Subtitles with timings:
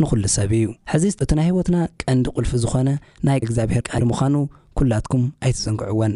[0.00, 2.88] ንኹሉ ሰብ እዩ ሕዚ እቲ ናይ ሂይወትና ቀንዲ ቁልፊ ዝኾነ
[3.26, 4.34] ናይ እግዚኣብሔር ካል ምዃኑ
[4.78, 6.14] ኩላትኩም ኣይትፅንግዕዎን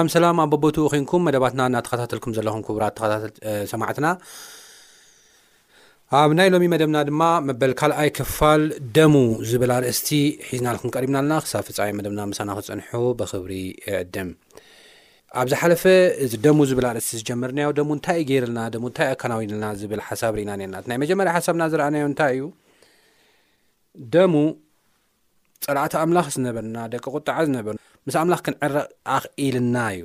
[0.00, 3.32] ኣምሰላም ኣብ በቦቱ ኮንኩም መደባትና እናተኸታተልኩም ዘለኹም ክቡራት ተኸታተል
[3.72, 4.06] ሰማዕትና
[6.20, 8.62] ኣብ ናይ ሎሚ መደብና ድማ መበል ካልኣይ ክፋል
[8.96, 9.14] ደሙ
[9.50, 10.08] ዝብል ኣርእስቲ
[10.50, 13.52] ሒዝና ልኩም ቀሪብና ኣለና ክሳብ ፍፃሚ መደብና ምሳና ክፅንሑ ብክብሪ
[14.02, 14.30] ዕድም
[15.40, 15.82] ኣብዝ ሓለፈ
[16.26, 20.50] እዚ ደሙ ዝብል ኣርእስቲ ዝጀመርናዮ ደሙ እንታይ እ ገይርለና ደ ንታይ ኣካናዊንና ዝብል ሓሳብ ርኢና
[20.60, 22.46] ነርና ናይ መጀመርያ ሓሳብና ዝረኣናዮ እንታይ እዩ
[24.16, 24.34] ደሙ
[25.64, 30.04] ፀራእቲ ኣምላኽ ዝነበርና ደቂ ቁጣዓ ዝነበርና ምስ ኣምላኽ ክንዕረኣክ ኢልና እዩ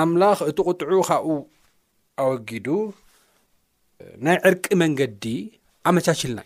[0.00, 1.30] ኣምላኽ እቲ ቕጥዑ ካብኡ
[2.24, 2.66] ኣወጊዱ
[4.26, 5.24] ናይ ዕርቂ መንገዲ
[5.90, 6.40] ኣመቻችልና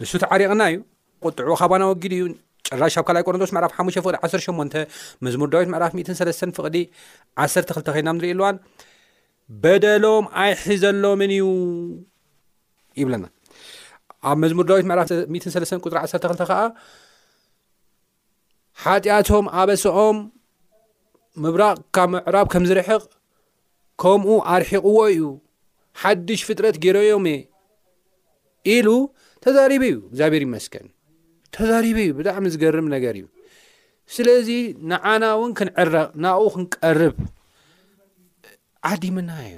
[0.00, 0.78] እዩ ንሱ ተዓሪቕና እዩ
[1.26, 2.24] ቁጥዑ ካባን ኣወጊዱ እዩ
[2.68, 4.16] ጨራሽ ኣብ ካይ ቆረንቶስ መዕራፍ ሓሙ ፍቅዲ
[4.56, 4.76] 18
[5.26, 6.76] መዝሙር ዳዊት መዕፍ 13 ፍቕዲ
[7.46, 8.56] 12ተ ኸይድና ንሪኢ ኣልዋን
[9.62, 11.42] በደሎም ኣይሒዘሎምን እዩ
[13.00, 13.24] ይብለና
[14.30, 15.08] ኣብ መዝሙር ዳዊት መዕራፍ
[15.54, 16.60] 3 ቁጥሪ 12 ከዓ
[18.82, 20.16] ሓጢኣቶም ኣበሶኦም
[21.42, 23.02] ምብራቅ ካብ ምዕራብ ከም ዝርሕቕ
[24.02, 25.22] ከምኡ ኣርሒቕዎ እዩ
[26.02, 27.40] ሓድሽ ፍጥረት ገይሮዮም እየ
[28.74, 28.88] ኢሉ
[29.44, 30.86] ተዛሪበ እዩ እግዚኣብሔር ይመስከን
[31.56, 33.26] ተዛሪበ እዩ ብጣዕሚ ዝገርም ነገር እዩ
[34.14, 34.48] ስለዚ
[34.90, 37.16] ንዓና እውን ክንዕረቕ ናብኡ ክንቀርብ
[38.90, 39.54] ዓዲምና እዩ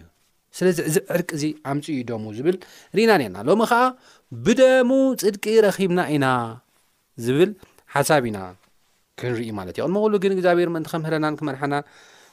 [0.59, 2.57] ስለዚ ዚ ዕርቂ እዚ ኣምፅ እዩ ደሙ ዝብል
[2.99, 3.81] ሪኢና ነርና ሎሚ ከዓ
[4.47, 4.91] ብደሙ
[5.23, 6.27] ፅድቂ ረኺብና ኢና
[7.25, 7.51] ዝብል
[7.95, 8.39] ሓሳብ ኢና
[9.21, 11.75] ክንርኢ ማለት እዩ ቅድሚ ኩሉ ግን እግዚኣብሔር ምእንቲ ከምህረናን ክመርሓና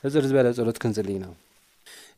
[0.07, 1.25] እፅር ዝበለ ፀሎት ክንፅሊ ኢና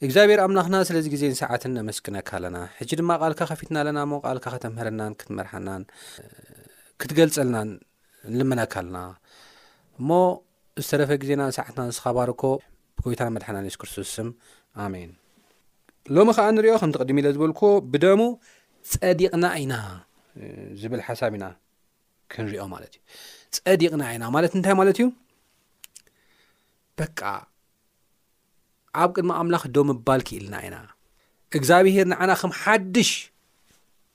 [0.06, 5.14] እግዚኣብሔር ኣምላኽና ስለዚ ግዜን ሰዓትን ነመስክነካ ኣለና ሕጂ ድማ ቓልካ ከፊትና ኣለና ሞ ቃልካ ከተምህረናን
[5.20, 5.70] ክትመርሓና
[7.02, 7.70] ክትገልፀልናን
[8.36, 8.98] ንልመነካ ኣልና
[10.00, 10.10] እሞ
[10.84, 12.42] ዝተረፈ ግዜና ሰዓትና ዝስተኸባርኮ
[12.98, 14.30] ብጎይታን መድሓናን የሱስ ክርስቶስስም
[14.86, 15.12] ኣሜን
[16.16, 18.20] ሎሚ ከዓ ንሪኦ ከም ትቅድሚ ኢለ ዝበልክዎ ብደሙ
[18.92, 19.76] ፀዲቕና ኢና
[20.82, 21.46] ዝብል ሓሳብ ኢና
[22.34, 25.06] ክንሪኦ ማለት እዩ ፀዲቕና ኢና ማለት እንታይ ማለት እዩ
[27.02, 27.20] በቃ
[29.04, 30.76] ኣብ ቅድሚ ኣምላኽ ዶ ምባል ክኢልና ኢና
[31.58, 33.12] እግዚኣብሄር ንዓና ከም ሓድሽ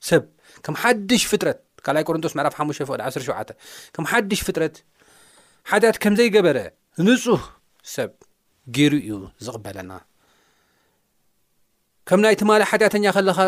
[0.09, 0.25] ሰብ
[0.67, 3.55] ከም ሓድሽ ፍጥረት ካብ ላይ ቆርንቶስ ምዕራፍ ሓሙ ፍቅዲ 17
[3.97, 4.77] ከም ሓድሽ ፍጥረት
[5.71, 6.59] ሓጢአት ከምዘይገበረ
[7.07, 7.43] ንፁህ
[7.95, 8.13] ሰብ
[8.77, 9.15] ጊይሩ እዩ
[9.47, 9.93] ዝቕበለና
[12.11, 13.39] ከም ናይትማ ሓጢአተኛ ከለኻ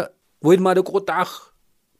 [0.46, 1.20] ወይ ድማ ደቂ ቁጣዓ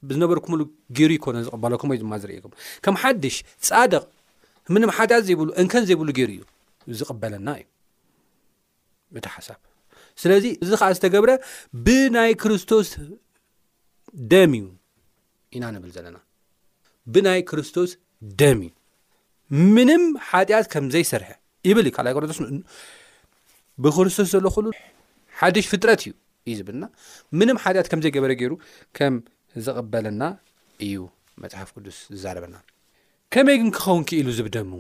[0.09, 0.61] ብዝነበርኩምሉ
[0.97, 2.53] ገይሩ ይኮነ ዝቕበለኩም ወይ ድማ ዝርእኩም
[2.85, 3.37] ከም ሓድሽ
[3.67, 4.03] ጻድቕ
[4.75, 6.31] ምንም ሓጢኣት ዘይብሉ እንከን ዘይብሉ ገይሩ
[6.89, 7.67] እዩ ዝቕበለና እዩ
[9.19, 9.59] እቲ ሓሳብ
[10.23, 11.31] ስለዚ እዚ ከዓ ዝተገብረ
[11.87, 12.89] ብናይ ክርስቶስ
[14.33, 14.65] ደም እዩ
[15.57, 16.19] ኢና ንብል ዘለና
[17.15, 17.91] ብናይ ክርስቶስ
[18.43, 18.73] ደም እዩ
[19.77, 21.31] ምንም ሓጢኣት ከምዘይሰርሐ
[21.71, 22.39] ይብል ዩ ካልይ ቅርቶስ
[23.85, 24.67] ብክርስቶስ ዘለክእሉ
[25.39, 26.13] ሓድሽ ፍጥረት እዩ
[26.51, 26.85] እዩ ዝብልና
[27.39, 28.53] ምንም ሓጢኣት ከም ዘይገበረ ገይሩ
[28.99, 29.15] ከም
[29.67, 30.23] ዝቕበለና
[30.87, 30.95] እዩ
[31.43, 32.57] መፅሓፍ ቅዱስ ዝዛረበና
[33.35, 34.73] ከመይ ግን ክኸውንክ ኢሉ ዝብደሙ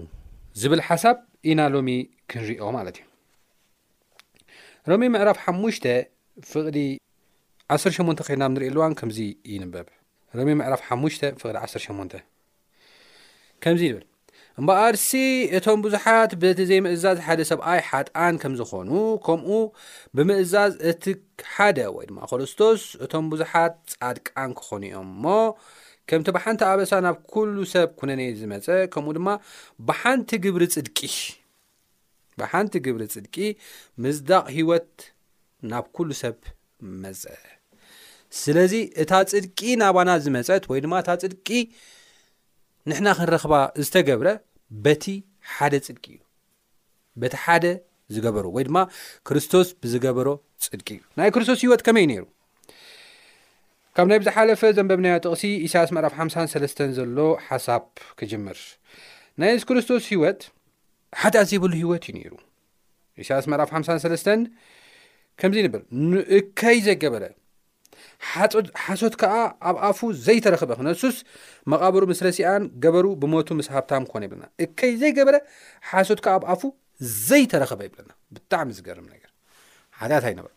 [0.62, 1.16] ዝብል ሓሳብ
[1.50, 1.88] ኢና ሎሚ
[2.30, 3.06] ክንርኦ ማለት እዩ
[4.90, 5.86] ሮሚ ምዕራፍ ሓሙሽተ
[6.52, 6.78] ፍቕዲ
[7.76, 9.18] 18 ኸይድናብ ንሪእ ኣልዋን ከምዚ
[9.52, 9.86] ይንበብ
[10.38, 12.22] ሮሚ ምዕራፍ ሓሙሽተ ፍቕዲ 18ን
[13.64, 14.04] ከምዚ ብል
[14.60, 15.10] እምበኣርሲ
[15.56, 18.90] እቶም ብዙሓት በቲ ዘይምእዛዝ ሓደ ሰብኣይ ሓጣን ከም ዝኾኑ
[19.26, 19.48] ከምኡ
[20.16, 21.04] ብምእዛዝ እቲ
[21.52, 25.36] ሓደ ወይ ድማ ክርስቶስ እቶም ብዙሓት ጻድቃን ክኾኑ እዮም ሞ
[26.10, 29.28] ከምቲ ብሓንቲ ኣበሳ ናብ ኩሉ ሰብ ኩነ ነ ዝመፀ ከምኡ ድማ
[29.88, 30.98] ብሓንቲ ግብሪ ጽድቂ
[32.40, 33.36] ብሓንቲ ግብሪ ጽድቂ
[34.04, 34.92] ምዝዳቅ ሂወት
[35.72, 36.36] ናብ ኩሉ ሰብ
[37.02, 37.38] መፀአ
[38.42, 41.48] ስለዚ እታ ጽድቂ ናባና ዝመፀት ወይ ድማ እታ ጽድቂ
[42.90, 43.54] ንሕና ኸንረኽባ
[43.86, 44.28] ዝተገብረ
[44.84, 45.04] በቲ
[45.54, 46.20] ሓደ ጽድቂ እዩ
[47.22, 47.64] በቲ ሓደ
[48.14, 48.78] ዝገበሮ ወይ ድማ
[49.28, 50.28] ክርስቶስ ብዝገበሮ
[50.64, 52.24] ጽድቂ እዩ ናይ ክርስቶስ ህይወት ከመይ ነይሩ
[53.96, 57.84] ካብ ናይ ብዝሓለፈ ዘንበብናዮ ጥቕሲ ኢሳያስ መዕራፍ 53ስተ ዘሎ ሓሳብ
[58.20, 58.58] ክጅምር
[59.42, 60.40] ናይ እዚ ክርስቶስ ሂወት
[61.22, 62.32] ሓደ ዘይብሉ ሂይወት እዩ ነይሩ
[63.24, 64.26] እሳያስ መዕራፍ 53ስ
[65.42, 67.24] ከምዚ ንብር ንእከይ ዘገበረ
[68.84, 69.34] ሓሶት ከዓ
[69.68, 71.16] ኣብ ኣፉ ዘይተረኽበ ክነሱስ
[71.72, 75.36] መቓበሩ ምስረሲኣን ገበሩ ብሞቱ ምስ ሃብታም ክኾነ ይብለና እከይ ዘይገበረ
[75.90, 76.62] ሓሶት ከዓ ኣብ ኣፉ
[77.28, 79.30] ዘይተረክበ ይብለና ብጣዕሚ ዝገርም ነገር
[80.00, 80.52] ሓጢኣታ ኣይነበር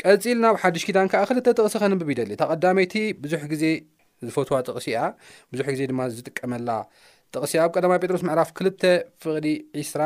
[0.00, 3.64] ቀፂል ናብ ሓድሽ ኪዳን ከዓ ክልተ ጥቕሲ ከንብብ ይደሊ ታ ቐዳመይቲ ብዙሕ ግዜ
[4.26, 5.00] ዝፈትዋ ጥቕሲ እያ
[5.52, 6.70] ብዙሕ ግዜ ድማ ዝጥቀመላ
[7.34, 8.82] ጥቕሲ ኣብ ቀዳማ ጴጥሮስ ምዕራፍ ክልተ
[9.24, 9.46] ፍቕዲ
[9.86, 10.02] 20ራ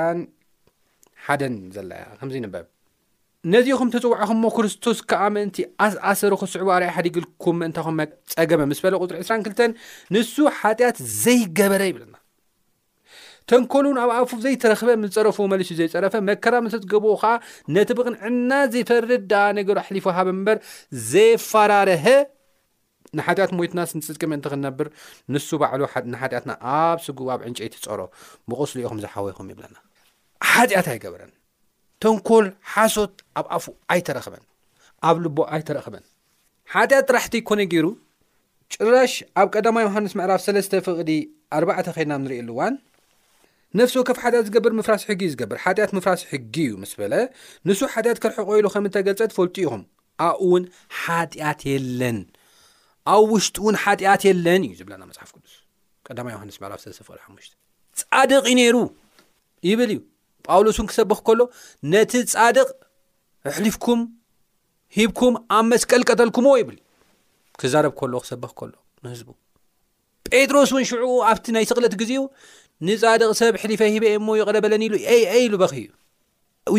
[1.27, 2.67] ሓደን ዘለያ ከምዚ ንበብ
[3.53, 7.97] ነዚኹም ተፅዋዕኹም ሞ ክርስቶስ ከዓ ምእንቲ ኣስኣሰርኩስዑባ ኣርኣ ሓዲግልኩም ምእንታኹም
[8.35, 9.73] ፀገመ ምስ በለ ቁፅሪ 22
[10.15, 12.15] ንሱ ሓጢኣት ዘይገበረ ይብለና
[13.51, 17.33] ተንኮሉን ኣብ ኣፉ ዘይተረክበ ምስ ፀረፉዎ መልሲ ዘይፀረፈ መከራ ዝተዝገብዎ ከዓ
[17.77, 20.59] ነቲ ብቕን ዕና ዘይፈርዳ ነገሩ ኣሊፉ ሃበ በር
[21.13, 22.07] ዘይፈራርሀ
[23.19, 24.89] ንሓጢኣት ሞትና ስንፅጥቅመ እንት ክነብር
[25.35, 25.83] ንሱ ባዕሉ
[26.15, 28.01] ንሓጢኣትና ኣብ ስጉብ ኣብ ዕንጨ ይትፀሮ
[28.51, 29.77] ብቕስሉ ኢኹም ዝሓወይኹም ይብለና
[30.53, 31.23] ሓጢት ኣይገበረ
[32.03, 34.45] ተንኰል ሓሶት ኣብ ኣፉ ኣይተረክበን
[35.09, 36.05] ኣብ ልቦ ኣይተረክበን
[36.73, 37.87] ሓጢኣት ጥራሕቲ ይኮነ ገይሩ
[38.75, 41.11] ጭራሽ ኣብ ቀዳማ ዮሃንስ ምዕራፍ 3ለስተ ፍቕዲ
[41.61, 42.75] 4ባዕተ ኮይድና ንሪኢ ኣሉዋን
[43.81, 47.15] ነፍሲ ከፍ ሓጢኣት ዝገብር ምፍራሲ ሕጊእዩ ዝገብር ሓጢኣት ምፍራሲ ሕጊ እዩ ምስ በለ
[47.69, 49.83] ንሱ ሓጢኣት ክርሒ ቆይሉ ከም እተገልፀ ትፈልጡ ኢኹም
[50.29, 50.65] ኣኡ እውን
[51.03, 52.19] ሓጢኣት የለን
[53.15, 55.55] ኣብ ውሽጢ እውን ሓጢኣት የለን እዩ ዝብለና መፅሓፍ ቅዱስ
[56.17, 57.57] ቀማ ዮሃንስ ምዕራፍ 3 ፍቅዲ 5
[58.01, 58.77] ጻድቕ ዩ ነይሩ
[59.71, 60.01] ይብል እዩ
[60.49, 61.41] ጳውሎስ እውን ክሰብክ ከሎ
[61.93, 62.69] ነቲ ፃድቕ
[63.57, 64.01] ሕሊፍኩም
[64.99, 66.79] ሂብኩም ኣብ መስቀል ቀጠልኩምዎ ይብል
[67.61, 68.73] ክዛረብ ከሎ ክሰብክ ከሎ
[69.05, 69.29] ንህዝቡ
[70.33, 72.23] ጴጥሮስ እውን ሽዑኡ ኣብቲ ናይ ስቕለት ግዜኡ
[72.87, 75.91] ንፃድቅ ሰብ ሕሊፈ ሂበየእሞ ይቕለበለኒ ኢሉ አአ ኢሉ በኺ እዩ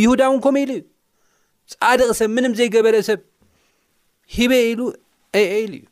[0.04, 0.84] ይሁዳውን ኮም ኢሉ እዩ
[1.82, 3.20] ፃድቕ ሰብ ምንም ዘይገበረ ሰብ
[4.38, 4.80] ሂበ ኢሉ
[5.40, 5.86] አአ ኢሉ እዩ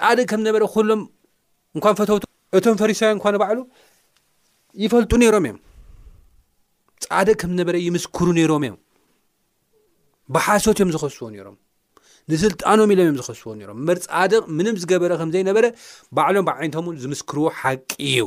[0.00, 1.02] ፃድቅ ከምዝነበረ ኩሎም
[1.76, 2.16] እንኳ ፈተው
[2.58, 3.58] እቶም ፈሪሳውያን ኳኑባዕሉ
[4.84, 5.58] ይፈልጡ ነይሮም እዮም
[7.08, 8.76] ፃድቅ ከም ዝነበረ ይምስክሩ ነይሮም እዮም
[10.34, 11.56] ብሓሶት እዮም ዝኸስዎ ነይሮም
[12.30, 15.66] ንስልጣኖም ኢሎም እዮም ዝኸስዎ ነሮም በር ፃድቕ ምንም ዝገበረ ከምዘይነበረ
[16.16, 18.24] ባዕሎም ብዓይነቶም ን ዝምስክርዎ ሓቂ እዩ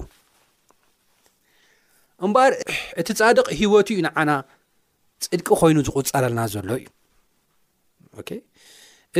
[2.25, 2.51] እምበር
[3.01, 4.31] እቲ ፃድቅ ሂወቱ እዩ ንዓና
[5.29, 6.89] ፅድቂ ኮይኑ ዝቁፀርለና ዘሎ እዩ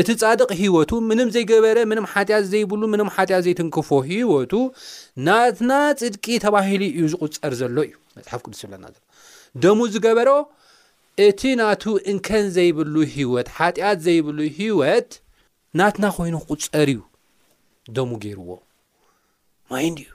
[0.02, 4.54] እቲ ፃድቅ ሂወቱ ምንም ዘይገበረ ምም ሓጢያ ዘይብሉ ም ሓጥያ ዘይትንክፎ ሂወቱ
[5.28, 9.03] ናትና ፅድቂ ተባሂሉ እዩ ዝቁፀር ዘሎ እዩ መፅሓፍ ቅዱስ ዝብለና ዘሎ
[9.64, 10.30] ደሙ ዝገበሮ
[11.26, 15.10] እቲ ናቱ እንከን ዘይብሉ ሂወት ሓጢኣት ዘይብሉ ህወት
[15.80, 17.00] ናትና ኮይኑ ቁፀር እዩ
[17.96, 18.50] ደሙ ገይርዎ
[19.72, 20.08] ማይንድዩ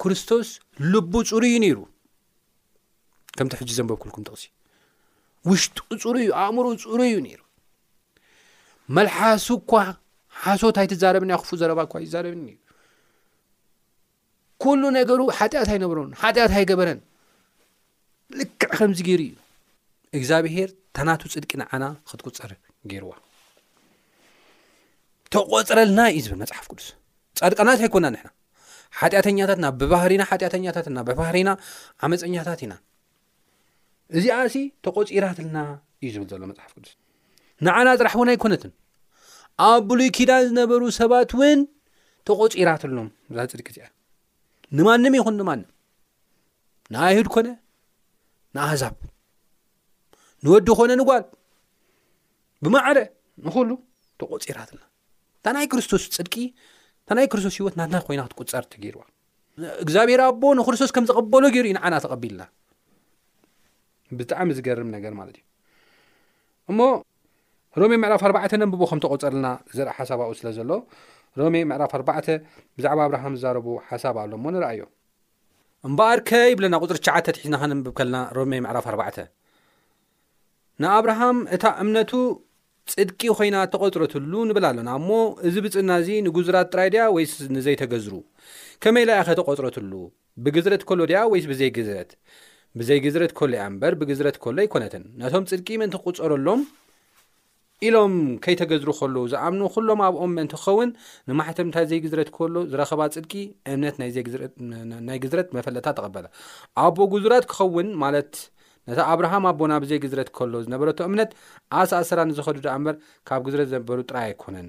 [0.00, 0.48] ክርስቶስ
[0.92, 1.78] ልቡ ፅሩ እዩ ነይሩ
[3.36, 4.44] ከምቲ ሕጂዘንበብ ኩልኩም ጠቕሲ
[5.50, 7.40] ውሽጡ ፅሩ እዩ ኣእምሩ ፅሩ እዩ ነይሩ
[8.96, 9.72] መልሓሱ እኳ
[10.42, 12.58] ሓሶት ኣይትዛረብኒ ኣኽፉ ዘረባ እኳ ኣይዛረብኒ ዩ
[14.62, 17.00] ኩሉ ነገሩ ሓጢኣት ኣይነብሮ ሓጢኣት ኣይገበረን
[18.76, 19.34] ከምዚ ገይሩ እዩ
[20.18, 22.52] እግዚኣብሄር ታናቱ ፅድቂ ንዓና ክትቁፀር
[22.90, 23.10] ገይርዋ
[25.34, 26.86] ተቆፅረልና እዩ ዝብል መፅሓፍ ቅዱስ
[27.40, 28.30] ፃድቃናታ ይኮና ንሕና
[29.00, 31.50] ሓጢኣተኛታት ና ብባህሪና ሓጢኣተኛታት ና ብባህሪና
[32.06, 32.74] ዓመፀኛታት ኢና
[34.18, 35.58] እዚኣ እሲ ተቆፂራትልና
[36.02, 36.92] እዩ ዝብል ዘሎ መፅሓፍ ቅዱስ
[37.68, 38.72] ንዓና ጥራሕ እውን ኣይኮነትን
[39.68, 41.60] ኣብ ብሉይ ኪዳን ዝነበሩ ሰባት እውን
[42.28, 43.86] ተቆፂራትሎም ዛ ፅድቂ እዚያ
[44.78, 45.68] ንማንም ይኹን ንማንም
[46.94, 47.48] ንይህድ ኮነ
[48.56, 48.94] ንኣህዛብ
[50.44, 51.22] ንወዲ ኾነ ንጓል
[52.64, 52.98] ብማዓደ
[53.46, 53.70] ንኹሉ
[54.20, 54.86] ተቖፂራ ተለና
[55.36, 59.02] እንታ ናይ ክርስቶስ ፅድቂ እንታ ናይ ክርስቶስ ሂይወት ናትናት ኮይና ክትቁፀርቲገይርዋ
[59.84, 62.42] እግዚኣብሔርኣቦ ንክርስቶስ ከም ዘቐበሎ ገይሩ እዩ ንዓና ተቐቢልና
[64.18, 65.44] ብጣዕሚ ዝገርም ነገር ማለት እዩ
[66.72, 66.80] እሞ
[67.80, 70.70] ሮሜ ምዕራፍ 4ባዕተ ነንብቦ ከም ተቆፀርልና ዘርአ ሓሳብኡ ስለ ዘሎ
[71.40, 72.28] ሮሜ ምዕራፍ 4ባዕተ
[72.78, 74.80] ብዛዕባ ኣብርሃም ዛረቡ ሓሳብ ኣሎ ሞ ንርአዩ
[75.88, 79.08] እምበኣር ከ ብለና ቁፅሪ 9ተ ትሒትና ኸንብብ ከለና ሮብመይ ምዕራፍ 4ባዕ
[80.82, 82.12] ንኣብርሃም እታ እምነቱ
[82.92, 85.10] ጽድቂ ኮይና ተቐፅረትሉ ንብል ኣሎና እሞ
[85.48, 88.14] እዚ ብፅእና እዚ ንጉዝራት ጥራይ ድያ ወይስ ንዘይተገዝሩ
[88.84, 89.92] ከመይ ኢላኣ ኸ ተቐጽረትሉ
[90.44, 92.10] ብግዝረት ከሎ ድያ ወይስ ብዘይ ግዝረት
[92.80, 96.60] ብዘይ ግዝረት ከሎ እያ ምበር ብግዝረት ከሎ ኣይኮነትን ነቶም ጽድቂ ምእንቲ ክቝጸረሎም
[97.86, 98.12] ኢሎም
[98.44, 100.90] ከይተገዝሩ ከልዉ ዝኣምኑ ኩሎም ኣብኦም ምእንቲ ክኸውን
[101.28, 103.32] ንማሕቶምንታይ ዘይ ግዝረት ከህሎ ዝረኸባ ፅድቂ
[103.72, 103.96] እምነት
[105.08, 106.26] ናይ ግዝረት መፈለጥታ ተቐበላ
[106.84, 108.32] ኣቦ ጉዙራት ክኸውን ማለት
[108.90, 111.32] ነታ ኣብርሃም ኣቦ ናብዘይ ግዝረት ከህሎ ዝነበረቶ እምነት
[111.80, 112.96] ኣስስራ ንዝኸዱዳ እምበር
[113.30, 114.68] ካብ ግዝረት ዘነበሩ ጥራይ ኣይኮነን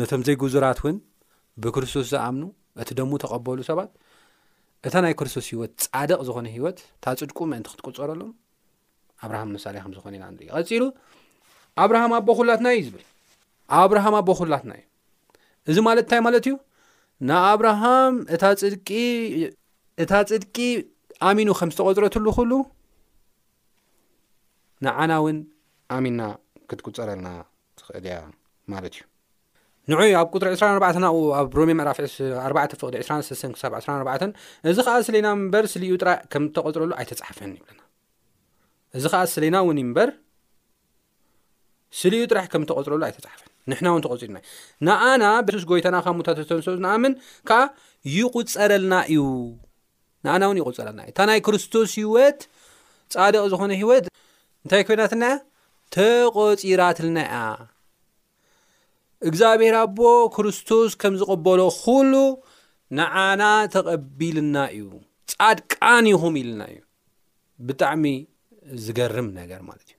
[0.00, 0.96] ነቶም ዘይ ጉዙራት እውን
[1.64, 2.44] ብክርስቶስ ዝኣምኑ
[2.82, 3.90] እቲ ደሙ ተቐበሉ ሰባት
[4.88, 8.32] እታ ናይ ክርስቶስ ህይወት ጻደቕ ዝኾነ ሂይወት ታ ጽድቁ ምእንቲ ክትቆጸረሎም
[9.26, 10.82] ኣብርሃም ንምሳሌ ከም ዝኾነ ኢና ንርኢ ይቐፂሉ
[11.82, 13.04] ኣብርሃም ኣቦኹላትና እዩ ዝብል
[13.80, 14.84] ኣብርሃም ኣቦኹላትና እዩ
[15.72, 16.54] እዚ ማለት እንታይ ማለት እዩ
[17.28, 18.14] ንኣብርሃም
[20.02, 20.58] እታ ፅድቂ
[21.28, 22.52] ኣሚኑ ከም ዝተቐፅረትሉ ይኩሉ
[24.84, 25.36] ንዓና እውን
[25.96, 26.20] ኣሚና
[26.70, 27.28] ክትቁፀረልና
[27.80, 28.16] ትኽእል እያ
[28.72, 29.02] ማለት እዩ
[29.90, 31.04] ንዕ ኣብ ቁጥሪ 24 ኣብ
[31.38, 34.36] ኣብ ሮሜ ምዕራፊዒ4 ፍቕዲ 26 ክሳብ 24
[34.70, 37.80] እዚ ከዓ ስለና ምበር ስልዩ ጥራ ከም ዝተቐፅረሉ ኣይተፃሓፈኒ ይብልና
[38.98, 39.96] እዚ ከዓ ስለና እውንበ
[42.00, 44.42] ስሊኡ ጥራሕ ከም ተቆፅረሉ ኣይተፃሓፈን ንሕና እውን ተቆፂርና እዩ
[44.86, 47.12] ንኣና ብሱስ ጎይታና ካብ ሙታት ዝተንሰ ዝንኣምን
[47.48, 47.60] ከዓ
[48.16, 49.20] ይቁፀረልና እዩ
[50.26, 52.40] ንኣና እውን ይቁፅረና እዩ እታ ናይ ክርስቶስ ሂወት
[53.14, 54.04] ፃድቂ ዝኾነ ሂወት
[54.64, 55.32] እንታይ ኮይናትናያ
[55.96, 57.36] ተቆፂራትልና እያ
[59.28, 59.98] እግዚኣብሄርቦ
[60.36, 62.12] ክርስቶስ ከም ዝቕበሎ ኩሉ
[62.98, 63.42] ንዓና
[63.74, 64.88] ተቐቢልና እዩ
[65.34, 66.80] ፃድቃን ይኹም ኢልና እዩ
[67.68, 68.04] ብጣዕሚ
[68.84, 69.96] ዝገርም ነገር ማለት እዩ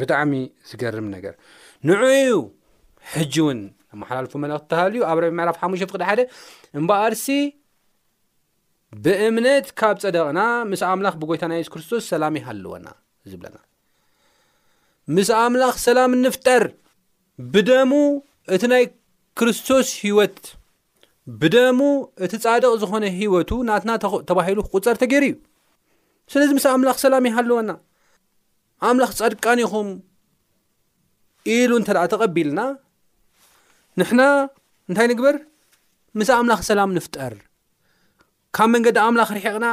[0.00, 0.32] ብጣዕሚ
[0.70, 1.34] ዝገርም ነገር
[1.88, 2.32] ንዑዩ
[3.12, 3.60] ሕጂ እውን
[3.94, 6.20] ኣመሓላልፉ መልእክቲ እተሃል ዩ ኣብ ረብ ምዕራፍ ሓሙሽተ ፍቅድ ሓደ
[6.78, 7.26] እምበኣርሲ
[9.04, 10.40] ብእምነት ካብ ፀደቕና
[10.72, 12.86] ምስ ኣምላኽ ብጎይታ ናይ የሱ ክርስቶስ ሰላም ይሃለወና
[13.30, 13.56] ዝብለና
[15.16, 16.64] ምስ ኣምላኽ ሰላም ንፍጠር
[17.54, 17.92] ብደሙ
[18.54, 18.84] እቲ ናይ
[19.40, 20.40] ክርስቶስ ሂወት
[21.40, 21.78] ብደሙ
[22.24, 23.90] እቲ ጻድቕ ዝኾነ ሂወቱ ናትና
[24.28, 25.34] ተባሂሉ ክቁፀር ተገይሩ እዩ
[26.32, 27.70] ስለዚ ምስ ኣምላኽ ሰላም እይሃለወና
[28.86, 29.88] ኣምላኽ ጻድቃን ኢኹም
[31.54, 32.60] ኢሉ እንተ ደኣ ተቐቢልና
[34.00, 34.22] ንሕና
[34.90, 35.36] እንታይ ንግበር
[36.20, 37.34] ምስ ኣምላኽ ሰላም ንፍጠር
[38.56, 39.66] ካብ መንገዲ ኣምላኽ ርሒቕና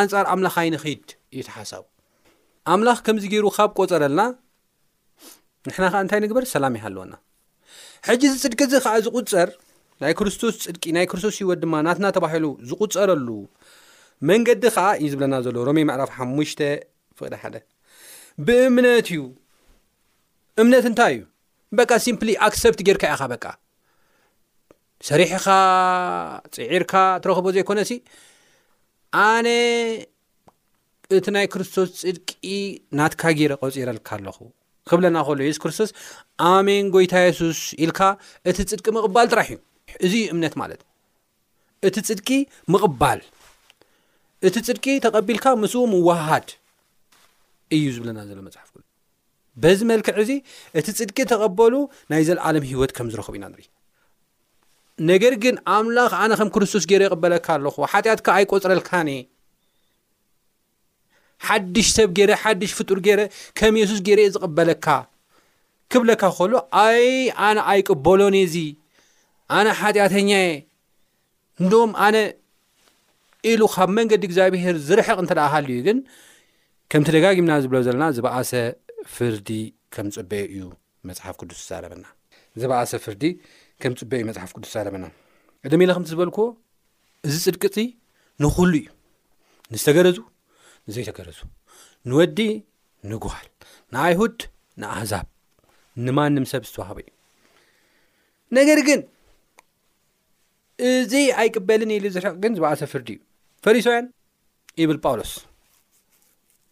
[0.00, 1.84] ኣንጻር ኣምላኽ ኣይንኸድ እዩ ተሓሳቡ
[2.72, 4.22] ኣምላኽ ከምዚ ገይሩ ካብ ቈጸረልና
[5.68, 7.12] ንሕና ኸዓ እንታይ ንግበር ሰላም እይሃለወና
[8.08, 9.48] ሕጂ ዚጽድቂ እዚ ከዓ ዝቝፀር
[10.02, 13.28] ናይ ክርስቶስ ፅድቂ ናይ ክርስቶስ ህወድ ድማ ናትና ተባሂሉ ዝቝፀረሉ
[14.30, 16.52] መንገዲ ከዓ እዩ ዝብለና ዘሎ ሮሜ መዕራፍ 5ሙሽ
[17.20, 17.74] ፍቅ 1
[18.44, 19.20] ብእምነት እዩ
[20.62, 21.22] እምነት እንታይ እዩ
[21.78, 23.44] በቃ ስምፕሊ ኣክሰፕት ጌርካ ኢኻ በቃ
[25.08, 25.46] ሰሪሕኻ
[26.56, 27.92] ፅዒርካ እትረኽቦ ዘይኮነ ሲ
[29.28, 29.48] ኣነ
[31.16, 32.28] እቲ ናይ ክርስቶስ ፅድቂ
[32.98, 34.38] ናትካ ገይረ ቆፂረልካ ኣለኹ
[34.90, 35.90] ክብለና ከእሉ የሱስ ክርስቶስ
[36.52, 38.00] ኣሜን ጎይታ የሱስ ኢልካ
[38.50, 39.60] እቲ ፅድቂ ምቕባል ጥራሕ እዩ
[40.06, 40.80] እዙዩ እምነት ማለት
[41.88, 42.28] እቲ ፅድቂ
[42.74, 43.20] ምቕባል
[44.46, 46.48] እቲ ፅድቂ ተቐቢልካ ምስኡ ምዋሃድ
[47.74, 48.68] እዩ ዝብለና ዘሎ መፅሓፍ
[49.62, 50.30] በዚ መልክዕ እዚ
[50.78, 51.74] እቲ ፅድቂ ተቐበሉ
[52.10, 53.64] ናይ ዘለዓለም ሂወት ከም ዝረክቡ ኢና ንርኢ
[55.10, 59.22] ነገር ግን ኣምላኽ ኣነ ከም ክርስቶስ ገይረ ይቕበለካ ኣለኹ ሓጢኣትካ ኣይቆፅረልካኒእ
[61.46, 63.20] ሓድሽ ሰብ ገረ ሓድሽ ፍጡር ገይረ
[63.58, 64.86] ከም የሱስ ገይረእ ዝቕበለካ
[65.92, 66.52] ክብለካ ከሎ
[66.84, 67.04] ኣይ
[67.48, 68.56] ኣነ ኣይቀበሎን እዚ
[69.58, 70.38] ኣነ ሓጢአተኛየ
[71.62, 72.16] እንዶም ኣነ
[73.50, 75.98] ኢሉ ካብ መንገዲ እግዚኣብሄር ዝርሕቕ እንተለኣሃሉ እዩ ግን
[76.92, 78.50] ከም ተደጋጊምና ዝብሎ ዘለና ዝባእሰ
[79.14, 79.48] ፍርዲ
[79.94, 80.62] ከም ፅበ እዩ
[81.08, 82.04] መፅሓፍ ቅዱስ ረበና
[82.62, 83.22] ዝበእሰ ፍርዲ
[83.82, 85.04] ከም ፅበ ዩ መፅሓፍ ቅዱስ ዛረበና
[85.68, 86.44] እደ ለ ከምቲ ዝበልክዎ
[87.28, 87.76] እዚ ፅድቅፂ
[88.44, 88.88] ንኹሉ እዩ
[89.74, 90.18] ንዝተገረዙ
[90.96, 91.38] ዘይተገረዙ
[92.10, 92.38] ንወዲ
[93.12, 93.46] ንጉል
[93.96, 94.36] ንኣይሁድ
[94.84, 95.26] ንኣሕዛብ
[96.08, 97.12] ንማንም ሰብ ዝተዋሃበ እዩ
[98.60, 99.02] ነገር ግን
[100.92, 101.12] እዚ
[101.42, 103.20] ኣይቅበልን የሉ ዝርሕቕ ግን ዝበእሰ ፍርዲ እዩ
[103.66, 104.06] ፈሪሶውያን
[104.90, 105.32] ብል ጳውሎስ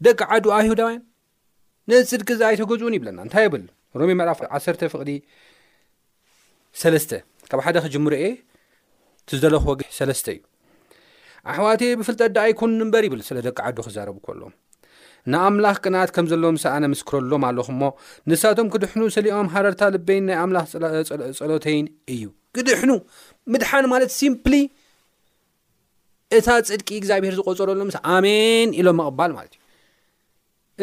[0.06, 1.02] ደቂ ዓዱ ኣብሁዳውያን
[1.90, 3.62] ነፅድቂ እዛ ኣይተገዝኡን ይብለና እንታይ ብል
[4.00, 4.58] ሮሚ መልፍ ዓ
[4.94, 5.10] ፍቕዲ
[6.82, 7.12] ሰለስተ
[7.50, 8.26] ካብ ሓደ ኺጅሙሮ እኤ
[9.30, 10.42] ትዝለኹ ወጊሕ ሰለስተ እዩ
[11.52, 14.54] ኣሕዋት ብፍልጠዳ ኣይኮኑን ምበር ይብል ስለ ደቂ ዓዱ ክዛረቡ ከሎዎም
[15.32, 17.84] ንኣምላኽ ቅናኣት ከም ዘለዎም ሳኣነምስክረሎም ኣለኹ ሞ
[18.30, 20.64] ንሳቶም ክድሕኑ ስሊኦም ሃረርታ ልበይን ናይ ኣምላኽ
[21.38, 22.24] ጸሎተይን እዩ
[22.56, 22.90] ክድሕኑ
[23.54, 24.54] ምድሓን ማለት ሲምፕሊ
[26.38, 29.62] እታ ፅድቂ እግዚኣብሄር ዝቆፀረሉ ምስ ኣሜን ኢሎም ኣቕባል ማለት እዩ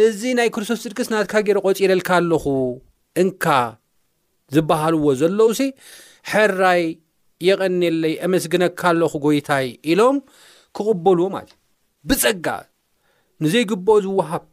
[0.04, 2.46] እዚ ናይ ክርስቶስ ፅድቂስ ናትካ ገይረ ቆፂረልካ ኣለኹ
[3.22, 3.46] እንካ
[4.56, 5.68] ዝባሃልዎ ዘለው ሲ
[6.32, 6.84] ሕራይ
[7.48, 10.16] የቐኔለይ አመስግነካለኹ ጎይታይ ኢሎም
[10.78, 11.52] ክቕበልዎ ማለት
[12.10, 12.48] ብጸጋ
[13.44, 14.44] ንዘይግበኦ ዝዋሃብ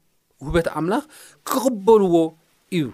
[0.46, 1.04] ውበት ኣምላኽ
[1.50, 2.14] ክቕበልዎ
[2.78, 2.84] እዩ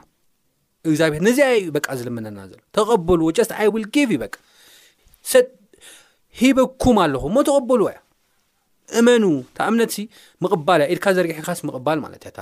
[0.89, 4.35] እግዚኣብሔር ነዚኣ እዩ በቃ ዝልመነና ዘሎ ተቐበልዎ ጨስ ዓይ ብልጊብ እዩ በቃ
[5.33, 5.45] ሰ
[6.43, 7.99] ሂበኩም ኣለኹ ሞ ተቐበልዎ እያ
[8.99, 10.01] እመኑ እታ እምነት ሲ
[10.45, 12.39] ምቕባል እ ኢድካ ዘርጊሕኻስ ምቕባል ማለት እያ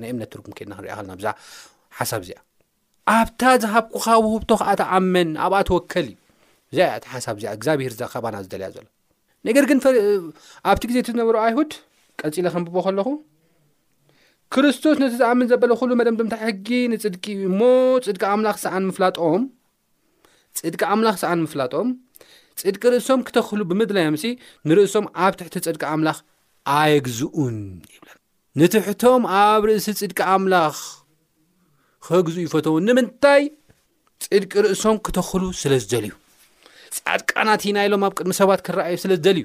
[0.00, 1.26] ናይ እምነት ትርጉም ኬድና ክንሪኢ ከልና ብዛ
[1.98, 2.38] ሓሳብ እዚኣ
[3.14, 6.08] ኣብታ ዝሃብኩ ካ ውህብቶ ከዓ ተኣመን ኣብኣ ተወከል
[6.70, 8.86] እዚያእ ሓሳብ እዚኣ እግዚኣብሄር ካባና ዝደለያ ዘሎ
[9.48, 9.78] ነገር ግን
[10.70, 11.72] ኣብቲ ግዜ እቲ ዝነበሩ ኣይሁድ
[12.20, 13.08] ቀፂኢለ ከንብቦ ከለኹ
[14.54, 17.60] ክርስቶስ ነቲ ዝኣምን ዘበለ ኩሉ መደም ዶምታይ ሕጊ ንፅድቂ እሞ
[18.06, 19.42] ፅድቂ ኣምላኽ ሰዓንምፍላጦም
[20.58, 21.88] ፅድቂ ኣምላኽ ሰዓ ንምፍላጦም
[22.60, 24.24] ፅድቂ ርእሶም ክተክሉ ብምድላዮምሲ
[24.68, 26.18] ንርእሶም ኣብ ትሕቲ ፅድቂ ኣምላኽ
[26.76, 27.56] ኣየግዝኡን
[27.94, 28.18] ይብለን
[28.60, 30.76] ንትሕቶም ኣብ ርእሲ ፅድቂ ኣምላኽ
[32.06, 33.42] ከግዝኡ ይፈቶውን ንምንታይ
[34.26, 36.12] ፅድቂ ርእሶም ክተክሉ ስለ ዝደልዩ
[36.98, 39.44] ፃድቃናትና ኢሎም ኣብ ቅድሚ ሰባት ክረኣዩ ስለ ዝደልዩ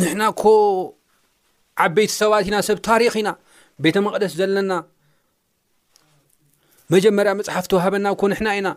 [0.00, 0.44] ንሕና ኮ
[1.84, 3.30] ዓበይቲ ሰባት ኢና ሰብ ታሪክ ኢና
[3.84, 4.72] ቤተ መቅደስ ዘለና
[6.92, 8.68] መጀመርያ መፅሓፍ ትዋሃበና ኮ ንሕና ኢና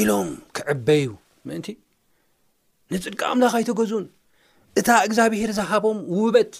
[0.00, 1.08] ኢሎም ክዕበዩ
[1.48, 1.68] ምእንቲ
[2.92, 4.06] ንፅድቂ ኣምላኽ ኣይተገዙን
[4.80, 6.52] እታ እግዚኣብሄር ዝሃቦም ውበት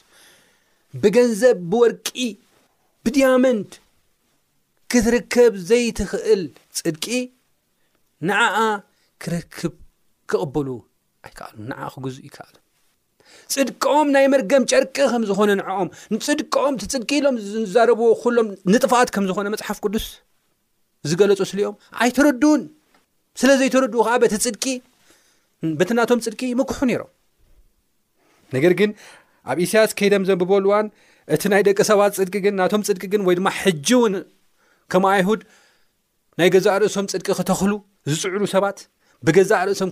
[1.03, 2.09] ብገንዘብ ብወርቂ
[3.07, 3.71] ብድያመንድ
[4.93, 6.43] ክትርከብ ዘይትኽእል
[6.79, 7.05] ፅድቂ
[8.29, 8.57] ንዓኣ
[9.25, 9.75] ክረክብ
[10.31, 10.69] ክቕበሉ
[11.27, 12.55] ኣይከኣሉ ንዓ ክግዙ ይከኣሉ
[13.55, 19.47] ፅድቀኦም ናይ መርገም ጨርቂ ከም ዝኾነ ንዕኦም ንፅድቅኦም እቲፅድቂ ኢሎም ዝዛረብዎ ኩሎም ንጥፋኣት ከም ዝኾነ
[19.55, 20.07] መፅሓፍ ቅዱስ
[21.09, 22.63] ዝገለጹ ስልኦም ኣይተረዱን
[23.41, 24.65] ስለ ዘይተረድኡ ከዓ በቲ ፅድቂ
[25.81, 27.11] በቲ ናቶም ፅድቂ ይምኩሑ ነይሮም
[28.55, 28.91] ነገር ግን
[29.51, 30.87] ኣብ እሳያስ ከይደም ዘብበልእዋን
[31.35, 34.15] እቲ ናይ ደቂ ሰባት ፅድቂ ግን ናቶም ፅድቂ ግን ወይ ድማ ሕጂ እውን
[34.93, 35.41] ከም ኣይሁድ
[36.41, 37.73] ናይ ገዛ ርእሶም ፅድቂ ክተኽሉ
[38.11, 38.79] ዝፅዕሉ ሰባት
[39.27, 39.91] ብገዛእ ርእሶም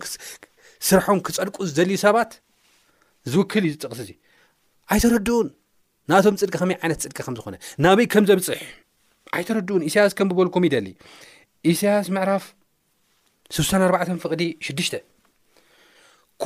[0.88, 2.30] ስርሖም ክፀልቁ ዘልዩ ሰባት
[3.32, 4.10] ዝውክል እዩ ዝጥቕስ እዙ
[4.94, 5.48] ኣይተረድኡን
[6.12, 7.54] ናቶም ፅድቂ ከመይ ዓይነት ፅድቂ ከምዝኾነ
[7.84, 8.60] ናበይ ከም ዘብፅሕ
[9.38, 10.88] ኣይተረድኡን እሳያስ ከም ብበልኩም እይደሊ
[11.70, 12.44] እሳያስ ምዕራፍ
[13.54, 14.88] 64 ፍቕዲ 6ሽ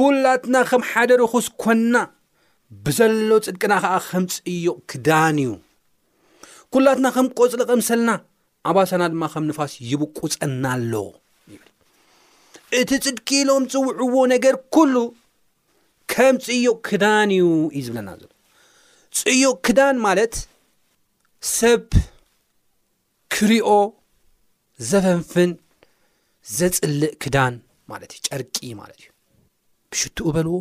[0.00, 1.96] ኵላትና ከም ሓደ ርኩስ ኮንና
[2.86, 5.54] ብዘሎ ጽድቅና ከዓ ከም ጽዩቕ ክዳን እዩ
[6.74, 8.10] ኵላትና ከም ቈፅሊ ቐምሰልና
[8.70, 10.92] ኣባሳና ድማ ከም ንፋስ ይብቁፀና ኣሎ
[11.54, 11.70] ይብል
[12.80, 14.94] እቲ ጽድቂ ኢሎም ፅውዕዎ ነገር ኩሉ
[16.14, 18.30] ከም ፅዩቕ ክዳን እዩ እዩ ዝብለና ዘሎ
[19.20, 20.34] ጽዩቕ ክዳን ማለት
[21.58, 21.82] ሰብ
[23.34, 23.70] ክርኦ
[24.90, 25.50] ዘፈንፍን
[26.58, 27.54] ዘፅልእ ክዳን
[27.90, 29.08] ማለት እዩ ጨርቂ ማለት እዩ
[29.90, 30.54] ብሽቱኡ በልዎ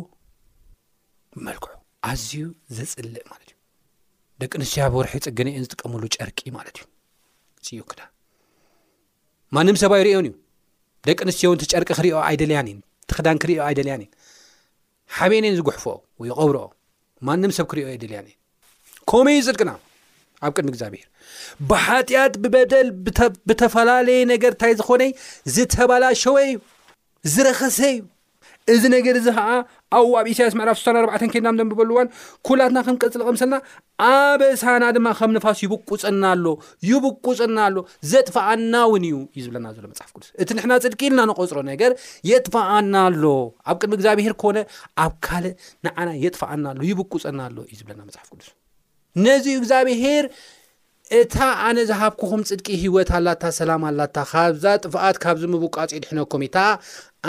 [1.34, 1.70] ብመልክሑ
[2.10, 2.42] ኣዝዩ
[2.76, 3.56] ዘፅልእ ማለት እዩ
[4.42, 6.84] ደቂ ኣንስትዮ በውርሒ ፀገነ እየ ዝጥቀመሉ ጨርቂ ማለት እዩ
[7.68, 8.10] ፅዩ ክዳን
[9.56, 10.34] ማንም ሰብ ኣይሪዮን እዩ
[11.10, 12.68] ደቂ ኣንስትዮን እቲጨርቂ ክሪኦ ኣይደልያኒ
[13.04, 14.10] እቲ ክዳን ክሪኦ ኣይደልያኒን
[15.18, 16.68] ሓበን ን ዝጉሕፍኦ ወይ ቀብሮኦ
[17.28, 18.34] ማንም ሰብ ክሪዮ ኣይደልያኒእዩ
[19.10, 19.70] ከመእ ይፅድቅና
[20.46, 21.08] ኣብ ቅድሚ እግዚኣብሄር
[21.70, 22.88] ብሓጢኣት ብበደል
[23.48, 25.02] ብተፈላለየ ነገር እንታይ ዝኾነ
[25.56, 26.56] ዝተባላሸወ እዩ
[27.34, 28.00] ዝረኸሰ እዩ
[28.74, 29.46] እዚ ነገር እዚ ከዓ
[29.96, 32.08] ኣብ ኣብ ኢሳያስ መዕራፍ 6ሳ4 ኬድና ደንብበሉ እዋን
[32.48, 33.56] ኩላትና ክንቀፅል ቀምሰልና
[34.08, 36.46] ኣበሳና ድማ ከም ንፋስ ይብቁፅና ኣሎ
[36.90, 37.76] ይብቁፅና ኣሎ
[38.12, 41.92] ዘጥፋኣና እውን እዩ እዩ ዝብለና ዘሎ መፅሓፍ ቅዱስ እቲ ንሕና ፅድቂ ኢልና ነቆፅሮ ነገር
[42.32, 43.22] የጥፋኣና ኣሎ
[43.70, 44.56] ኣብ ቅድሚ እግዚኣብሔር ኮነ
[45.06, 45.54] ኣብ ካልእ
[45.88, 48.50] ንዓና የጥፋኣና ኣሎ ይብቁፅና ኣሎ እዩ ዝብለና መፅሓፍ ቅዱስ
[49.24, 50.24] ነዚ እግዚኣብሄር
[51.20, 51.34] እታ
[51.66, 56.58] ኣነ ዝሃብኩኹም ፅድቂ ህወት ኣላታ ሰላም ኣላታ ካብዛ ጥፍኣት ካብዚ ምብቃፂ ድሕነኩም ታ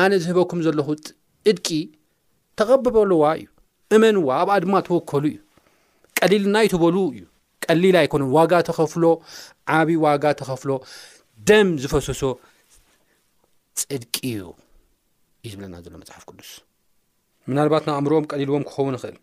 [0.03, 0.87] ኣነ ዝህበኩም ዘለኹ
[1.51, 1.67] እድቂ
[2.57, 3.47] ተቐበበሉዋ እዩ
[3.95, 5.39] እመንዋ ኣብኣ ድማ ተወከሉ እዩ
[6.17, 7.23] ቀሊል ና ይተበሉ እዩ
[7.65, 9.03] ቀሊል ኣይኮኑን ዋጋ ተኸፍሎ
[9.79, 10.71] ዓብይዪ ዋጋ ተኸፍሎ
[11.49, 12.21] ደም ዝፈሰሶ
[13.81, 14.41] ፅድቂ እዩ
[15.45, 16.51] እዩ ዝብለና ዘሎ መፅሓፍ ቅዱስ
[17.49, 19.17] ምናልባት ንኣእምሮኦም ቀሊልዎም ክኸውን ይኽእል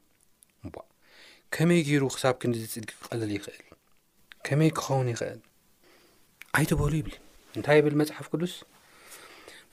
[1.54, 3.62] ከመይ ገይሩ ክሳብ ክንዲ ዝፅድቂ ቀልል ይኽእል
[4.46, 5.40] ከመይ ክኸውን ይኽእል
[6.56, 7.14] ኣይትበሉ ይብል
[7.56, 8.52] እንታይ ይብል መጽሓፍ ቅዱስ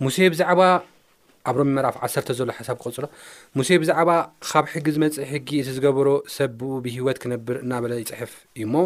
[0.04, 0.62] ሙሴ ብዛዕባ
[1.50, 3.04] ኣብ ሮሚ መራፍ ዓሰርተ ዘሎ ሓሳብ ክቕጽሎ
[3.58, 4.10] ሙሴ ብዛዕባ
[4.50, 8.82] ካብ ሕጊ ዝመጽእ ሕጊ እቲ ዝገበሮ ሰብኡ ብህወት ክነብር እናበለ ይፅሕፍ እዩ ሞ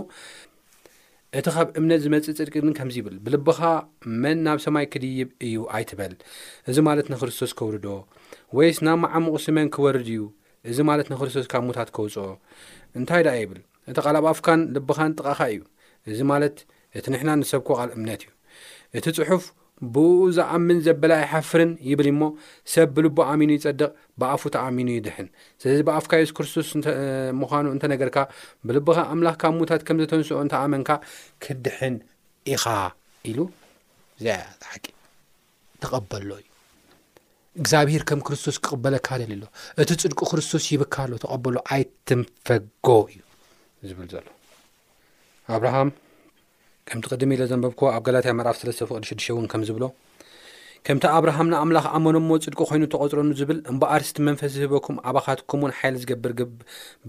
[1.39, 3.59] እቲ ኻብ እምነት ዝመፅእ ፅድቅድን ከምዚ ይብል ብልብኻ
[4.21, 6.13] መን ናብ ሰማይ ክድይብ እዩ ኣይትበል
[6.71, 7.85] እዚ ማለት ንክርስቶስ ክውርዶ
[8.59, 10.19] ወይስ ናብ መዓምቑ ሲ መን ክወርድ እዩ
[10.69, 12.25] እዚ ማለት ንክርስቶስ ካብ ሙታት ከውፅኦ
[12.99, 13.59] እንታይ ደኣ ይብል
[13.91, 15.61] እቲ ቓል ብ ኣፍካን ልብኻን ጥቓኻ እዩ
[16.11, 16.55] እዚ ማለት
[16.99, 18.31] እቲ ንሕና ንሰብ ኮ ቓል እምነት እዩ
[18.97, 19.43] እቲ ፅሑፍ
[19.95, 22.21] ብኡ ዝኣምን ዘበላ ይሓፍርን ይብል እሞ
[22.73, 23.89] ሰብ ብልቦ ኣሚኑ ይጸድቕ
[24.21, 25.27] ብኣፉት ኣሚኑ ይድሕን
[25.61, 26.69] ስለዚ ብኣፍካ የሱስ ክርስቶስ
[27.41, 28.17] ምዃኑ እንተነገርካ
[28.67, 30.89] ብልቢኻ ኣምላኽ ካብ ሙታት ከም ዘተንስኦ እንተኣመንካ
[31.45, 31.95] ክድሕን
[32.55, 32.65] ኢኻ
[33.31, 33.39] ኢሉ
[34.19, 34.25] እዚ
[34.71, 34.85] ሓቂ
[35.81, 36.47] ተቐበሎ እዩ
[37.61, 39.45] እግዚኣብሄር ከም ክርስቶስ ክቕበለካ ደል ሎ
[39.81, 43.19] እቲ ጽድቁ ክርስቶስ ይብካሎ ተቐበሉ ኣይ ትንፈጎ እዩ
[43.89, 44.25] ዝብል ዘሎ
[45.55, 45.89] ኣብርሃም
[46.89, 49.83] ከምቲ ቕድሚ ኢለ ዘንበብኮ ኣብ ጋላትያ መርፍ 3ስፍቕሊ6ዱ እውን ከም ዝብሎ
[50.87, 55.71] ከምቲ ኣብርሃም ንኣምላኽ ኣመኖ ሞ ጽድቂ ኾይኑ ተቐጽረኑ ዝብል እምበኣር ስቲ መንፈስ ዝህበኩም ኣባኻትኩም እውን
[55.79, 56.33] ሓይሊ ዝገብር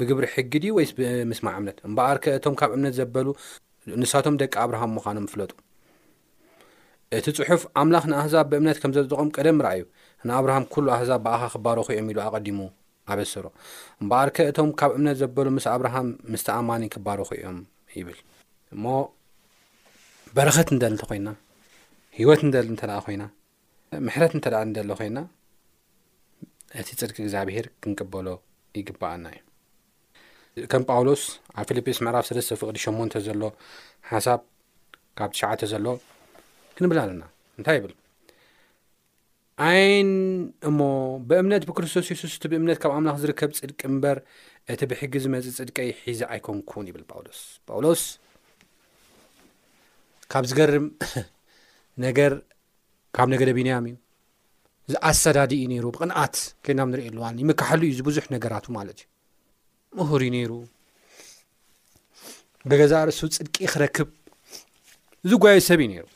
[0.01, 3.27] ብግብሪ ሕጊ ድ ወይስ ብምስማዕ እምነት እምበኣር ከ እቶም ካብ እምነት ዘበሉ
[4.03, 5.53] ንሳቶም ደቂ ኣብርሃም ምዃኖም ፍለጡ
[7.19, 9.85] እቲ ጽሑፍ ኣምላኽ ንኣሕዛብ ብእምነት ከም ዘጥድቖም ቀደም ርኣእዩ
[10.29, 12.59] ንኣብርሃም ኵሉ ኣሕዛብ በእኻ ክባር ኹ እዮም ኢሉ ኣቐዲሙ
[13.13, 13.47] ኣበሰሮ
[14.01, 17.59] እምበኣርከ እቶም ካብ እምነት ዘበሎ ምስ ኣብርሃም ምስተኣማኒ ክባር ኹ እዮም
[17.99, 18.19] ይብል
[18.75, 18.85] እሞ
[20.37, 21.29] በረኸት ንደል እንተ ኮና
[22.19, 23.23] ህወት ንደል እንተ ደኣ ኮይና
[24.07, 25.19] ምሕረት እንተ ደኣ ንደሎ ኮና
[26.81, 28.27] እቲ ጽድቂ እግዚኣብሄር ክንቅበሎ
[28.79, 29.25] ይግባአና
[30.59, 31.23] እዩ ከም ጳውሎስ
[31.59, 33.43] ኣብ ፊልጲስ ምዕራፍ 3ስተ ፍቕዲ 8ን ዘሎ
[34.11, 34.41] ሓሳብ
[35.19, 35.87] ካብ ትሽተ ዘሎ
[36.77, 37.23] ክንብል ኣለና
[37.59, 37.95] እንታይ ይብል
[39.67, 40.11] ዓይን
[40.69, 40.79] እሞ
[41.29, 44.19] ብእምነት ብክርስቶስ የሱስ እቲ ብእምነት ካብ ኣምላኽ ዝርከብ ፅድቂ እምበር
[44.73, 48.03] እቲ ብሕጊ ዝመፅእ ፅድቀይ ሒዘ ኣይኮንኩን ይብል ጳውሎስ ጳውሎስ
[50.33, 50.87] ካብ ዝገርም
[52.05, 52.33] ነገር
[53.17, 53.97] ካብ ነገደ ቢንያም እዩ
[54.93, 56.37] ዝኣተዳዲ እዩ ነይሩ ብቕንኣት
[56.69, 59.07] ኮናም ንሪእኣልዋ ይምካሓሉ እዩ ዝቡዙሕ ነገራቱ ማለት እዩ
[60.01, 60.53] ምሁር እዩ ነይሩ
[62.71, 64.09] ብገዛ ርእሱ ፅድቂ ክረክብ
[65.33, 66.07] ዝጓየ ሰብ እዩ ነይሩ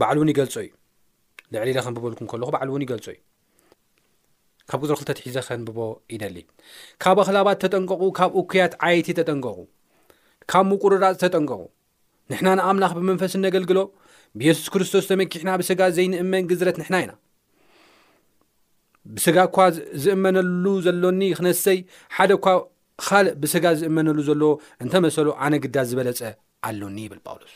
[0.00, 0.70] ባዕሉ እውን ይገልፆ እዩ
[1.54, 3.20] ልዕሊ ኢለ ኸንብበልኩም ከልኹ በዕል እውን ይገልጾ እዩ
[4.70, 5.78] ካብ ቅዞሪ 2ልተት ሒዘ ኸንብቦ
[6.14, 6.36] ኢደሊ
[7.02, 9.58] ካብ ኣኽላባት ተጠንቀቑ ካብ እኩያት ዓየቲ ተጠንቀቑ
[10.50, 11.62] ካብ ምቁሩራፅ ተጠንቀቑ
[12.32, 13.78] ንሕናንኣምላኽ ብመንፈስ እነገልግሎ
[14.40, 17.12] ብየሱስ ክርስቶስ ተመኪሕና ብስጋ ዘይንእመን ግዝረት ንሕና ኢና
[19.16, 19.58] ብስጋ እኳ
[20.04, 21.78] ዝእመነሉ ዘሎኒ ክነሰይ
[22.18, 22.54] ሓደ ኳ
[23.06, 24.52] ኻልእ ብስጋ ዝእመነሉ ዘለዎ
[24.84, 26.20] እንተመሰሉ ኣነ ግዳዝ ዝበለጸ
[26.70, 27.54] ኣሎኒ ይብል ጳውሎስ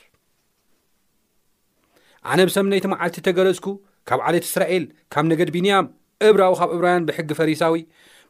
[2.32, 3.66] ኣነ ብሰብነይቲ መዓልቲ ተገረዝኩ
[4.08, 5.86] ካብ ዓለት እስራኤል ካብ ነገድ ቢንያም
[6.28, 7.80] ዕብራዊ ካብ ዕብራውያን ብሕጊ ፈሪሳዊ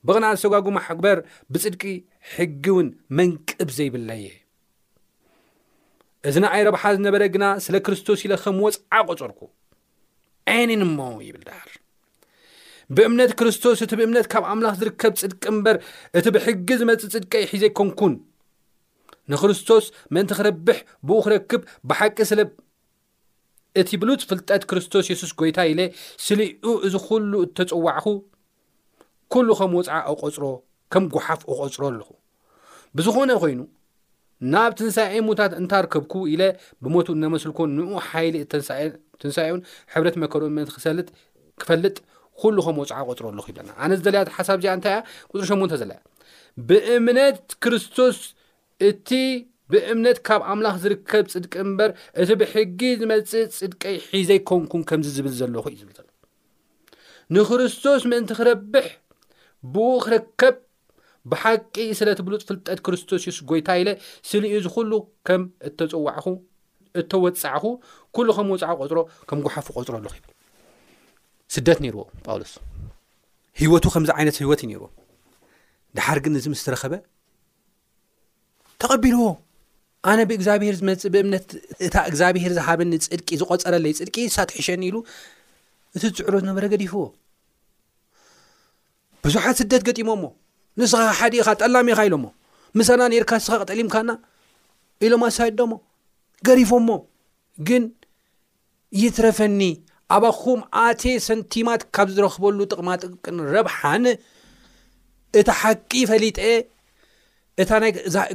[0.08, 1.18] ብቕንዓ ዝተጓጉ ኣሕበር
[1.52, 1.82] ብጽድቂ
[2.34, 4.26] ሕጊ ውን መንቅብ ዘይብለየ
[6.28, 9.40] እዝና ኣይረብሓ ዝነበረ ግና ስለ ክርስቶስ ኢለኸም ወፅዓቖጸርኩ
[10.56, 11.70] አኒን ሞ ይብልዳር
[12.96, 15.76] ብእምነት ክርስቶስ እቲ ብእምነት ካብ ኣምላኽ ዝርከብ ጽድቂ እምበር
[16.18, 18.14] እቲ ብሕጊ ዝመጽእ ጽድቂ ይሒዘይኮንኩን
[19.32, 19.84] ንክርስቶስ
[20.16, 20.78] መንቲ ክረብሕ
[21.08, 22.50] ብኡ ክረክብ ብሓቂ ስለብ
[23.80, 25.80] እቲ ብሉፅ ፍልጠት ክርስቶስ የሱስ ጐይታ ኢለ
[26.26, 28.06] ስሊዑ እዙ ኩሉ እተፀዋዕኹ
[29.32, 30.44] ኲሉ ኸም ወፃዓ ኣቖፅሮ
[30.92, 32.08] ከም ጓሓፍ ኣቖፅሮ ኣለኹ
[32.98, 33.60] ብዝኾነ ኮይኑ
[34.52, 36.42] ናብ ትንሣኤ ሙታት እንታርከብኩ ኢለ
[36.84, 38.36] ብሞቱ እነመስልኮ ንኡ ሓይሊ
[39.20, 39.60] ትንሳኤን
[39.92, 41.96] ሕብረት መከርኡ ት ሰጥክፈልጥ
[42.42, 45.98] ኩሉ ኸም ወፃዓ ኣቆፅሮ ኣለኹ ይለና ኣነ ደለያ ሓሳብ እዚ እንታይእያ ፅሪ ሸሞንተ ዘለያ
[46.68, 48.18] ብእምነት ክርስቶስ
[48.88, 49.08] እቲ
[49.70, 51.90] ብእምነት ካብ ኣምላኽ ዝርከብ ፅድቂ እምበር
[52.22, 56.08] እቲ ብሕጊ ዝመልፅእ ፅድቀይ ሒዘ ይኮንኩም ከምዚ ዝብል ዘለኹ እዩ ዝብል ዘሎ
[57.34, 58.86] ንክርስቶስ ምእንቲ ክረብሕ
[59.74, 60.56] ብኡ ክረከብ
[61.30, 63.88] ብሓቂ ስለትብሉጥ ፍልጠት ክርስቶስ ዩስ ጎይታ ኢለ
[64.30, 64.92] ስሊ ኡ ዙ ኩሉ
[65.28, 66.26] ከም እተፅዋዕኹ
[67.02, 67.64] እተወፃዕኹ
[68.18, 68.98] ኩሉ ከም ውፃዓ ቆፅሮ
[69.28, 70.30] ከም ጓሓፉ ቆፅሮ ኣለኹ ይብል
[71.54, 72.52] ስደት ነይርዎ ጳውሎስ
[73.62, 74.86] ሂወቱ ከምዚ ዓይነት ሂወት እዩ ነርዎ
[75.98, 76.92] ድሓር ግን እዚ ምስረኸበ
[78.80, 79.18] ተቐቢዎ
[80.10, 81.46] ኣነ ብእግዚኣብሄር መፅእ ብእምነት
[81.86, 84.96] እታ እግዚኣብሄር ዝሓብኒ ፅድቂ ዝቆፀረለይ ፅድቂ ሳትሒሸኒ ኢሉ
[85.96, 87.04] እቲ ዝፅዕሮ ዝነበረ ገዲፉዎ
[89.24, 90.24] ብዙሓት ስደት ገጢሞሞ
[90.78, 92.24] ንስኻ ሓደኢኻ ጠላሚ ኢኻ ኢሎሞ
[92.78, 94.10] ምሳና ኔርካ ንስኻ ቅጠሊምካና
[95.06, 95.72] ኢሎም ኣሳይዶሞ
[96.46, 96.88] ገሪፎሞ
[97.68, 97.84] ግን
[99.02, 99.60] ይትረፈኒ
[100.16, 104.04] ኣብኹም ኣቴ ሰንቲማት ካብ ዝረክበሉ ጥቕማ ጥምቅን ረብሓን
[105.38, 106.38] እቲ ሓቂ ይፈሊጠ
[107.62, 107.92] እታ ናይ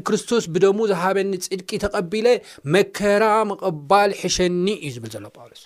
[0.08, 2.28] ክርስቶስ ብደሙ ዝሃበኒ ፅድቂ ተቐቢለ
[2.74, 5.62] መከራ ምቕባል ሕሸኒ እዩ ዝብል ዘሎ ጳውሎስ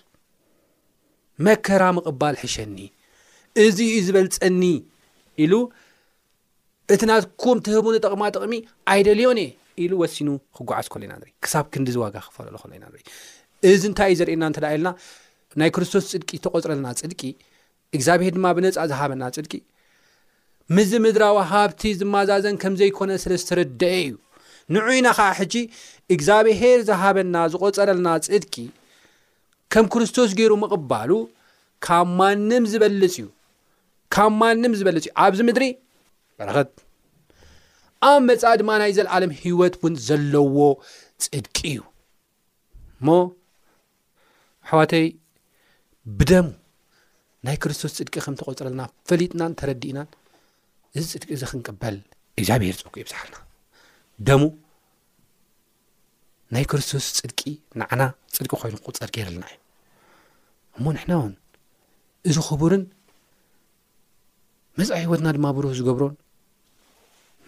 [1.47, 2.77] መከራ ምቕባል ሕሸኒ
[3.65, 4.61] እዚ እዩ ዝበልፀኒ
[5.43, 5.53] ኢሉ
[6.93, 8.53] እቲ ናትኩም ትህቡን ጠቕማጥቕሚ
[8.93, 9.49] ኣይደልዮን እየ
[9.85, 13.05] ኢሉ ወሲኑ ክጓዓዝ ከሎ ኢና እንርኢ ክሳብ ክንዲ ዝዋጋ ክፈሉ ሎ ኢና ንሪኢ
[13.71, 14.89] እዚ እንታይ እዩ ዘርእየና እንትደ ልና
[15.61, 17.21] ናይ ክርስቶስ ፅድቂ ተቆፅረለና ጽድቂ
[17.95, 19.53] እግዚኣብሄር ድማ ብነፃ ዝሃበና ፅድቂ
[20.75, 24.11] ምዝ ምድራዊሃብቲ ዝማዛዘን ከምዘይኮነ ስለ ዝተረድአ እዩ
[24.75, 25.53] ንዑይና ኸዓ ሕጂ
[26.15, 28.55] እግዚኣብሄር ዝሃበና ዝቆፀረልና ፅድቂ
[29.73, 31.11] ከም ክርስቶስ ገይሩ ምቕባሉ
[31.85, 33.27] ካብ ማንም ዝበልፅ እዩ
[34.15, 35.65] ካብ ማንም ዝበልፅ እዩ ኣብዚ ምድሪ
[36.39, 36.71] በረኸት
[38.09, 40.57] ኣብ መፃ ድማ ናይ ዘለዓለም ሂይወት እውን ዘለዎ
[41.25, 41.79] ፅድቂ እዩ
[42.99, 43.07] እሞ
[44.67, 45.07] ኣሕዋተይ
[46.19, 46.45] ብደሙ
[47.47, 50.07] ናይ ክርስቶስ ፅድቂ ከም እተቆፅረልና ፈሊጥናን ተረዲ እናን
[50.99, 51.95] እዚ ፅድቂ እዚ ክንቅበል
[52.39, 53.35] እግዚኣብሄር ፀቂ ይብዛሓርና
[54.27, 54.41] ደሙ
[56.55, 57.39] ናይ ክርስቶስ ፅድቂ
[57.79, 58.01] ንዓና
[58.35, 59.57] ፅድቂ ኮይኑ ክቁፅር ገይርልና እዩ
[60.77, 61.33] እሞ ንሕና እውን
[62.29, 62.83] እዚ ክቡርን
[64.79, 66.15] መፅ ሂወትና ድማ ብሩህ ዝገብሮን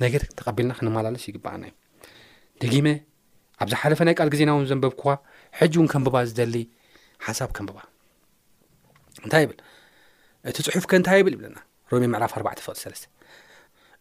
[0.03, 1.75] ነገር ተቐቢልና ክንመላለስ ይግባኣና እዩ
[2.63, 2.87] ደጊመ
[3.61, 5.15] ኣብ ዝሓለፈ ናይ ቃል ግዜና እውን ዘንበብ ክ
[5.59, 6.55] ሕጂ እውን ከምብባ ዝደሊ
[7.27, 7.77] ሓሳብ ከምብባ
[9.25, 9.59] እንታይ ይብል
[10.51, 11.57] እቲ ፅሑፍ ከ እንታይ ይብል ይብለና
[11.93, 13.05] ሮሜ ምዕራፍ 4ባዕ ፍቅት ሰለስተ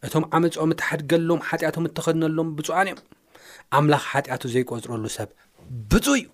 [0.07, 3.01] እቶም ዓመፅኦም እትሓድገሎም ሓጢኣቶም እተኸድነሎም ብፁዋን እዮም
[3.79, 5.29] ኣምላኽ ሓጢኣቱ ዘይቈፅረሉ ሰብ
[5.93, 6.27] ብፁይ እዩ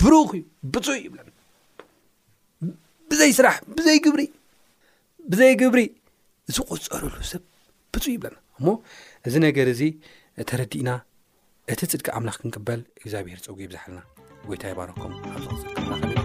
[0.00, 1.30] ብሩኽ እዩ ብፁ ይብለና
[3.10, 4.22] ብዘይ ስራሕ ብዘይ ግብሪ
[5.32, 5.80] ብዘይ ግብሪ
[6.56, 7.42] ዝቖፀረሉ ሰብ
[7.94, 8.66] ብፁ ይብለና እሞ
[9.28, 9.80] እዚ ነገር እዙ
[10.50, 10.90] ተረዲእና
[11.72, 14.00] እቲ ጽድቂ ኣምላኽ ክንቅበል እግዚኣብሔር ፀጉ ይብዛሓለና
[14.50, 16.17] ጎይታ ይ ባረኮም ኣዘ